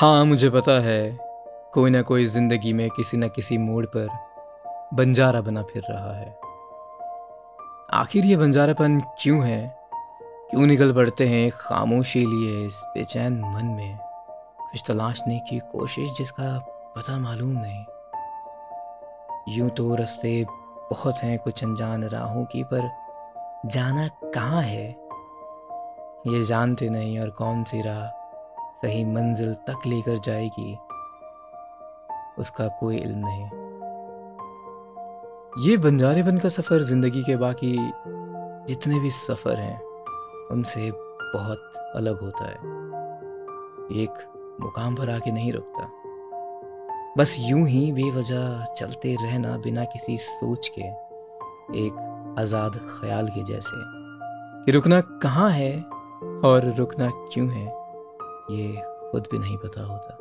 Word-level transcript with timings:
हाँ 0.00 0.24
मुझे 0.24 0.50
पता 0.50 0.72
है, 0.72 1.18
कोई 1.72 1.90
ना 1.90 2.02
कोई 2.02 2.26
ज़िंदगी 2.26 2.72
में 2.72 2.90
किसी 2.90 3.16
न 3.16 3.28
किसी 3.28 3.58
मोड़ 3.58 3.86
पर 3.86 4.08
बंजारा 4.94 5.40
बना 5.40 5.62
फिर 5.62 5.82
रहा 5.90 6.12
है। 6.16 6.38
आखिर 7.92 8.24
ये 8.26 8.36
बंजारापन 8.36 9.00
क्यों 9.00 9.46
है? 9.46 9.78
क्यों 10.22 10.66
निकल 10.66 10.92
पड़ते 10.92 11.28
हैं 11.28 11.50
खामोशी 11.50 12.20
लिए 12.20 12.66
इस 12.66 12.82
बेचैन 12.86 13.32
मन 13.32 13.64
में? 13.64 13.98
कुछ 14.60 14.82
तलाशने 14.86 15.38
की 15.38 15.58
कोशिश 15.58 16.12
जिसका 16.18 16.58
पता 16.96 17.18
मालूम 17.18 17.52
नहीं। 17.52 17.84
यूँ 19.48 19.70
तो 19.70 19.94
रास्ते 19.94 20.44
बहुत 20.90 21.14
हैं 21.16 21.38
कुछ 21.38 21.64
अनजान 21.64 22.04
राहों 22.04 22.44
की, 22.44 22.62
पर 22.62 22.90
जाना 23.66 24.08
कहाँ 24.08 24.62
है? 24.62 24.88
ये 26.26 26.42
जानते 26.42 26.88
नहीं 26.88 27.20
और 27.20 27.30
कौन 27.30 27.64
सी 27.64 27.82
राह? 27.82 28.17
सही 28.82 29.04
मंजिल 29.04 29.54
तक 29.54 29.86
लेकर 29.86 30.18
जाएगी। 30.18 30.72
उसका 32.38 32.68
कोई 32.80 32.96
इल्म 32.96 33.18
नहीं। 33.18 33.44
ये 35.66 35.76
बंजारेपन 35.76 36.38
का 36.38 36.48
सफ़र 36.48 36.82
ज़िंदगी 36.82 37.22
के 37.22 37.36
बाकी 37.36 37.72
जितने 38.68 39.00
भी 39.00 39.10
सफ़र 39.10 39.56
हैं, 39.56 39.80
उनसे 40.50 40.90
बहुत 41.34 41.72
अलग 41.96 42.20
होता 42.20 42.44
है। 42.44 42.56
एक 44.02 44.24
मुकाम 44.60 44.94
पर 44.96 45.10
आके 45.10 45.32
नहीं 45.32 45.52
रुकता। 45.52 45.90
बस 47.18 47.36
यूँ 47.40 47.66
ही 47.68 47.92
बेवजह 47.92 48.64
चलते 48.78 49.14
रहना 49.22 49.56
बिना 49.56 49.84
किसी 49.84 50.16
सोच 50.18 50.68
के, 50.68 50.82
एक 51.78 52.36
आज़ाद 52.38 52.76
ख्याल 52.90 53.28
के 53.28 53.42
जैसे 53.42 53.82
कि 54.64 54.72
रुकना 54.72 55.00
कहाँ 55.00 55.50
है 55.50 55.72
और 56.44 56.74
रुकना 56.78 57.10
क्यों 57.32 57.48
है? 57.50 57.77
ये 58.50 58.82
खुद 59.10 59.28
भी 59.32 59.38
नहीं 59.38 59.56
पता 59.56 59.82
होता। 59.82 60.18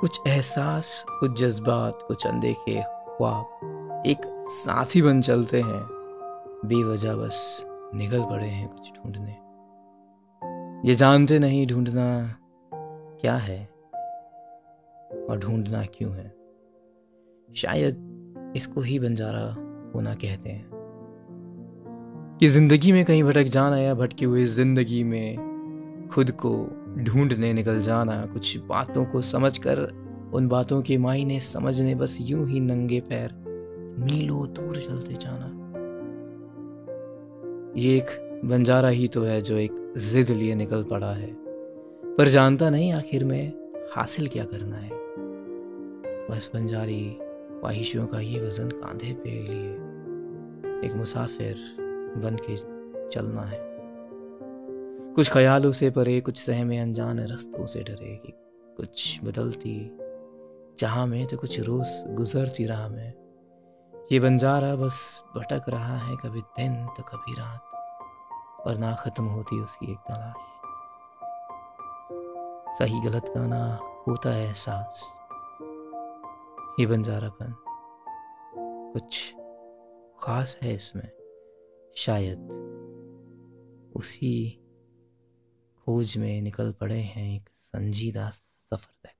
कुछ 0.00 0.20
एहसास, 0.26 1.04
कुछ 1.08 1.40
जज्बात, 1.40 1.98
कुछ 2.08 2.26
अनदेखे 2.26 2.82
ख्वाब 2.82 4.02
एक 4.06 4.46
साथी 4.48 5.02
बन 5.02 5.20
चलते 5.20 5.60
हैं। 5.60 5.82
बेवजह 6.64 7.14
बस 7.14 7.66
निकल 7.94 8.22
पड़े 8.22 8.46
हैं 8.46 8.68
कुछ 8.68 8.90
ढूँढने। 8.90 9.32
ये 10.88 10.94
जानते 10.94 11.38
नहीं 11.38 11.66
ढूंढना 11.66 12.36
क्या 13.20 13.34
है 13.34 13.66
और 15.30 15.38
ढूंढना 15.38 15.84
क्यों 15.84 16.12
है। 16.12 16.36
शायद 17.54 18.02
इसको 18.56 18.80
ही 18.80 18.98
बंजारा 18.98 19.54
होना 19.94 20.14
कहते 20.14 20.50
हैं। 20.50 20.76
कि 22.40 22.48
ज़िंदगी 22.48 22.92
में 22.92 23.04
कहीं 23.04 23.24
भटक 23.24 23.42
जाना 23.42 23.78
या 23.78 23.94
भटकी 23.94 24.24
हुई 24.24 24.44
ज़िंदगी 24.44 25.04
में 25.04 25.55
खुद 26.12 26.30
को 26.30 26.50
ढूँढने 26.98 27.52
निकल 27.52 27.80
जाना, 27.82 28.24
कुछ 28.26 28.56
बातों 28.58 29.04
को 29.04 29.20
समझकर, 29.20 29.78
उन 30.34 30.48
बातों 30.48 30.80
के 30.82 30.98
मायने 30.98 31.40
समझने, 31.40 31.94
बस 31.94 32.18
यूँ 32.20 32.48
ही 32.48 32.60
नंगे 32.60 33.00
पैर 33.00 33.34
मीलों 34.00 34.46
दूर 34.52 34.76
चलते 34.76 35.14
जाना। 35.14 35.52
ये 37.76 37.96
एक 37.96 38.40
बंजारा 38.44 38.88
ही 38.88 39.08
तो 39.08 39.22
है 39.22 39.40
जो 39.42 39.56
एक 39.56 39.92
जिद 39.98 40.30
लिए 40.30 40.54
निकल 40.54 40.82
पड़ा 40.82 41.12
है, 41.12 41.32
पर 42.16 42.28
जानता 42.28 42.70
नहीं 42.70 42.92
आखिर 42.92 43.24
में 43.24 43.52
हासिल 43.96 44.28
क्या 44.28 44.44
करना 44.44 44.76
है। 44.76 44.90
बस 46.30 46.50
बंजारी 46.54 47.04
ख्वाहिशों 47.20 48.06
का 48.06 48.20
ये 48.20 48.40
वज़न 48.40 48.68
कांधे 48.70 49.12
पे 49.14 49.30
लिए, 49.30 49.70
एक 50.86 50.96
मुसाफिर 50.96 51.56
बन 52.16 52.36
के 52.40 52.56
चलना 53.10 53.42
है। 53.42 53.75
कुछ 55.16 55.32
ख्यालों 55.32 55.72
से 55.72 55.88
परे, 55.90 56.20
कुछ 56.20 56.36
सहमे 56.36 56.78
अनजान 56.78 57.20
रस्तों 57.20 57.66
से 57.66 57.82
डरेगी 57.82 58.32
कुछ 58.76 59.20
बदलती 59.24 59.76
चाह 60.78 61.04
में 61.06 61.26
तो 61.26 61.36
कुछ 61.36 61.60
रोज 61.60 61.88
गुजरती 62.08 62.66
राह 62.66 62.88
में। 62.88 63.12
ये 64.12 64.20
बंजारा 64.20 64.74
बस 64.76 65.22
भटक 65.36 65.68
रहा 65.68 65.96
है, 65.96 66.16
कभी 66.16 66.40
दिन 66.40 66.74
तो 66.86 67.02
कभी 67.02 67.34
रात, 67.34 67.62
और 68.66 68.76
ना 68.78 68.94
खत्म 68.94 69.24
होती 69.24 69.60
उसकी 69.60 69.92
एक 69.92 69.98
तलाश। 69.98 70.34
सही 72.78 73.00
गलत 73.00 73.28
का 73.28 73.46
ना 73.46 73.78
होता 74.08 74.30
है 74.30 74.44
एहसास। 74.46 75.02
ये 76.80 76.86
बंजारापन 76.86 77.54
कुछ 78.92 79.34
खास 80.20 80.58
है 80.62 80.74
इसमें, 80.74 81.10
शायद 81.96 82.48
उसी 83.96 84.62
खोज 85.86 86.16
में 86.16 86.40
निकल 86.42 86.72
पड़े 86.80 87.00
हैं 87.00 87.24
एक 87.36 87.48
संजीदा 87.62 88.28
सफ़र 88.30 88.92
तक 89.04 89.15